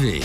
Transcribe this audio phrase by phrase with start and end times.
[0.00, 0.20] innover,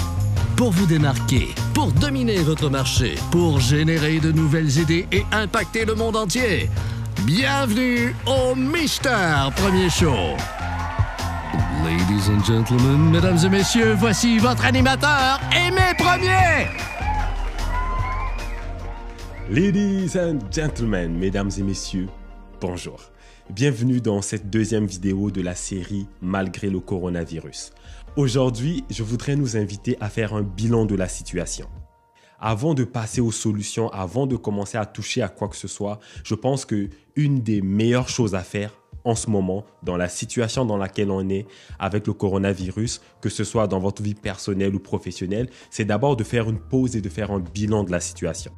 [0.56, 5.96] pour vous démarquer, pour dominer votre marché, pour générer de nouvelles idées et impacter le
[5.96, 6.70] monde entier.
[7.24, 10.36] Bienvenue au Mister Premier Show.
[11.84, 16.68] Ladies and gentlemen, mesdames et messieurs, voici votre animateur, Aimé Premier.
[19.50, 22.08] Ladies and gentlemen, mesdames et messieurs,
[22.68, 23.00] bonjour.
[23.52, 27.72] Bienvenue dans cette deuxième vidéo de la série Malgré le coronavirus.
[28.16, 31.68] Aujourd'hui, je voudrais nous inviter à faire un bilan de la situation.
[32.40, 36.00] Avant de passer aux solutions, avant de commencer à toucher à quoi que ce soit,
[36.24, 38.72] je pense que une des meilleures choses à faire
[39.04, 41.46] en ce moment, dans la situation dans laquelle on est
[41.78, 46.24] avec le coronavirus, que ce soit dans votre vie personnelle ou professionnelle, c'est d'abord de
[46.24, 48.52] faire une pause et de faire un bilan de la situation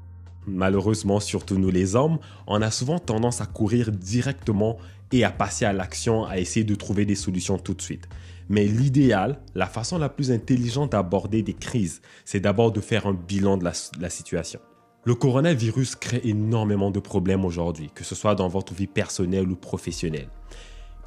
[0.47, 4.77] malheureusement, surtout nous les hommes, on a souvent tendance à courir directement
[5.11, 8.07] et à passer à l'action, à essayer de trouver des solutions tout de suite.
[8.49, 13.13] Mais l'idéal, la façon la plus intelligente d'aborder des crises, c'est d'abord de faire un
[13.13, 14.59] bilan de la, situation.
[15.03, 19.55] Le coronavirus crée énormément de problèmes aujourd'hui, que ce soit dans votre vie personnelle ou
[19.55, 20.29] professionnelle.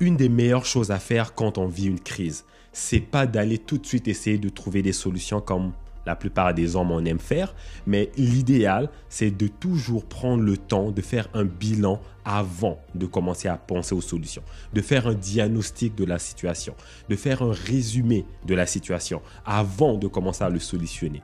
[0.01, 3.79] Une des meilleures choses à faire quand on vit une crise, c'est pas d'aller tout
[3.79, 5.73] de suite essayer de trouver des solutions comme
[6.07, 7.55] la plupart des hommes en aiment faire,
[7.87, 13.49] mais l'idéal, c'est de toujours prendre le temps de faire un bilan avant de commencer
[13.49, 14.43] à penser aux solutions,
[14.73, 16.75] de faire un diagnostic de la situation,
[17.09, 21.23] de faire un résumé de la situation avant de commencer à le solutionner.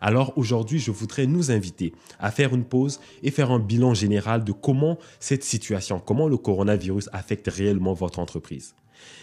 [0.00, 4.44] Alors aujourd'hui, je voudrais nous inviter à faire une pause et faire un bilan général
[4.44, 8.74] de comment cette situation, comment le coronavirus affecte réellement votre entreprise.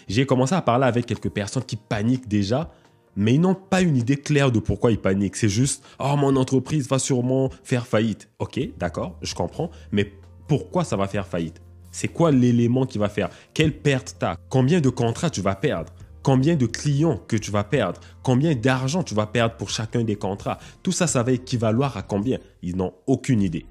[0.08, 2.70] J'ai commencé à parler avec quelques personnes qui paniquent déjà
[3.16, 5.36] mais ils n'ont pas une idée claire de pourquoi ils paniquent.
[5.36, 8.28] C'est juste, oh, mon entreprise va sûrement faire faillite.
[8.38, 10.12] Ok, d'accord, je comprends, mais
[10.46, 11.60] pourquoi ça va faire faillite?
[11.90, 13.30] C'est quoi l'élément qui va faire?
[13.54, 15.92] Quelle perte tu as Combien de contrats tu vas perdre?
[16.22, 18.00] Combien de clients que tu vas perdre?
[18.22, 20.58] Combien d'argent tu vas perdre pour chacun des contrats?
[20.82, 22.38] Tout ça, ça va équivaloir à combien?
[22.62, 23.64] Ils n'ont aucune idée.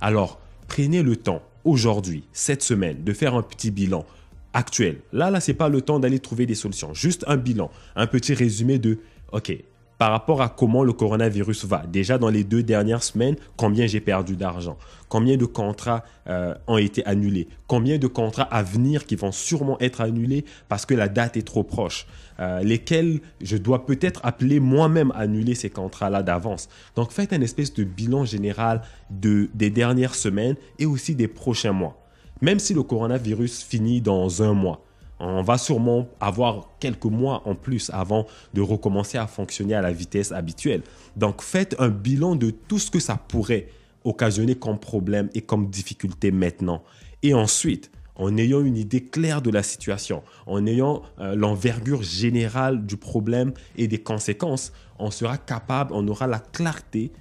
[0.00, 0.38] Alors,
[0.68, 4.04] prenez le temps aujourd'hui, cette semaine, de faire un petit bilan
[4.52, 4.98] actuel.
[5.12, 6.94] Là, là, c'est pas le temps d'aller trouver des solutions.
[6.94, 8.98] Juste un bilan, un petit résumé de,
[9.32, 9.56] OK,
[10.02, 11.84] par rapport à comment le coronavirus va.
[11.86, 14.76] Déjà dans les deux dernières semaines, combien j'ai perdu d'argent,
[15.08, 19.78] combien de contrats euh, ont été annulés, combien de contrats à venir qui vont sûrement
[19.78, 22.08] être annulés parce que la date est trop proche,
[22.40, 26.68] euh, lesquels je dois peut-être appeler moi-même annuler ces contrats-là d'avance?
[26.96, 31.70] Donc faites un espèce de bilan général de, des dernières semaines et aussi des prochains
[31.70, 32.01] mois.
[32.42, 34.84] Même si le coronavirus finit dans un mois,
[35.20, 39.92] on va sûrement avoir quelques mois en plus avant de recommencer à fonctionner à la
[39.92, 40.82] vitesse habituelle.
[41.16, 43.68] Donc faites un bilan de tout ce que ça pourrait
[44.04, 46.82] occasionner comme problème et comme difficulté maintenant.
[47.22, 52.84] Et ensuite, en ayant une idée claire de la situation, en ayant euh, l'envergure générale
[52.84, 57.12] du problème et des conséquences, on sera capable, on aura la clarté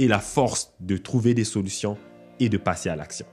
[0.00, 1.96] et la force de trouver des solutions
[2.40, 3.26] et de passer à l'action.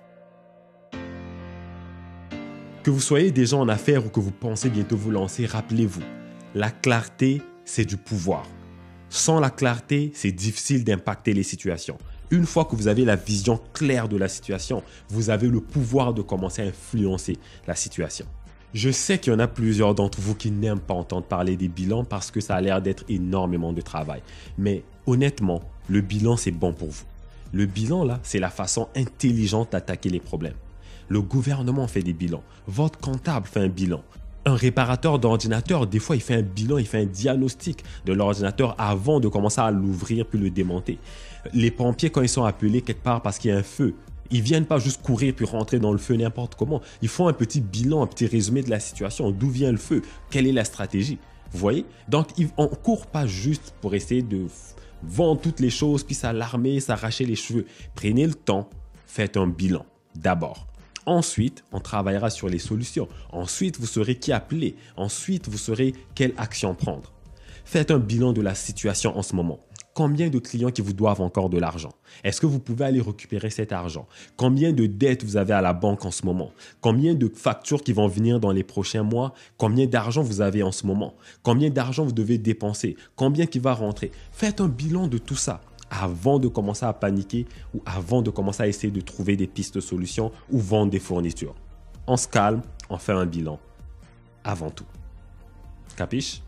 [2.83, 6.01] Que vous soyez déjà en affaires ou que vous pensez bientôt vous lancer, rappelez-vous,
[6.53, 8.45] la clarté, c'est du pouvoir.
[9.07, 11.97] Sans la clarté, c'est difficile d'impacter les situations.
[12.29, 16.13] Une fois que vous avez la vision claire de la situation, vous avez le pouvoir
[16.13, 18.25] de commencer à influencer la situation.
[18.73, 21.69] Je sais qu'il y en a plusieurs d'entre vous qui n'aiment pas entendre parler des
[21.69, 24.21] bilans parce que ça a l'air d'être énormément de travail.
[24.57, 27.05] Mais honnêtement, le bilan, c'est bon pour vous.
[27.53, 30.55] Le bilan, là, c'est la façon intelligente d'attaquer les problèmes.
[31.13, 32.41] Le gouvernement fait des bilans.
[32.65, 34.01] Votre comptable fait un bilan.
[34.47, 38.73] Un réparateur d'ordinateur, des fois, il fait un bilan, il fait un diagnostic de l'ordinateur
[38.79, 40.97] avant de commencer à l'ouvrir puis le démonter.
[41.53, 43.93] Les pompiers, quand ils sont appelés quelque part parce qu'il y a un feu,
[44.31, 46.81] ils viennent pas juste courir puis rentrer dans le feu n'importe comment.
[47.03, 49.29] Ils font un petit bilan, un petit résumé de la situation.
[49.29, 50.01] D'où vient le feu?
[50.31, 51.19] Quelle est la stratégie?
[51.51, 51.85] Vous voyez?
[52.09, 54.47] Donc, on ne court pas juste pour essayer de
[55.03, 57.67] vendre toutes les choses puis s'alarmer, s'arracher les cheveux.
[57.93, 58.67] Prenez le temps,
[59.05, 59.85] faites un bilan
[60.15, 60.72] d'abord.
[61.05, 63.07] Ensuite, on travaillera sur les solutions.
[63.31, 64.75] Ensuite, vous saurez qui appeler.
[64.95, 67.11] Ensuite, vous saurez quelle action prendre.
[67.65, 69.59] Faites un bilan de la situation en ce moment.
[69.93, 71.91] Combien de clients qui vous doivent encore de l'argent?
[72.23, 74.07] Est-ce que vous pouvez aller récupérer cet argent?
[74.37, 76.51] Combien de dettes vous avez à la banque en ce moment?
[76.81, 79.35] Combien de factures qui vont venir dans les prochains mois?
[79.57, 81.13] Combien d'argent vous avez en ce moment?
[81.43, 82.95] Combien d'argent vous devez dépenser?
[83.15, 84.11] Combien qui va rentrer?
[84.31, 85.61] Faites un bilan de tout ça
[86.01, 89.75] avant de commencer à paniquer ou avant de commencer à essayer de trouver des pistes
[89.75, 91.55] de solutions ou vendre des fournitures.
[92.07, 93.59] On se calme, on fait un bilan.
[94.43, 94.85] Avant tout.
[95.95, 96.41] Capiche?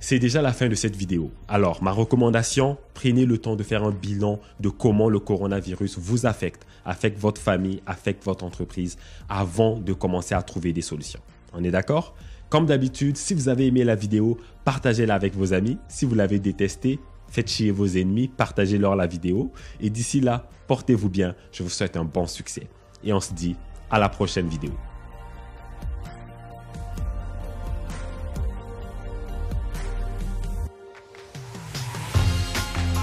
[0.00, 1.30] C'est déjà la fin de cette vidéo.
[1.46, 6.26] Alors, ma recommandation, prenez le temps de faire un bilan de comment le coronavirus vous
[6.26, 8.98] affecte, affecte votre famille, affecte votre entreprise
[9.28, 11.20] avant de commencer à trouver des solutions.
[11.52, 12.16] On est d'accord?
[12.48, 15.78] Comme d'habitude, si vous avez aimé la vidéo, partagez-la avec vos amis.
[15.88, 16.98] Si vous l'avez détestée,
[17.32, 19.52] faites chier vos ennemis, partagez-leur la vidéo.
[19.80, 21.34] Et d'ici là, portez-vous bien.
[21.50, 22.68] Je vous souhaite un bon succès.
[23.02, 23.56] Et on se dit
[23.90, 24.72] à la prochaine vidéo.